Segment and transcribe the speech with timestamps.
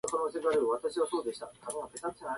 [0.03, 0.27] わ
[0.81, 1.23] たしはバカ
[2.09, 2.23] です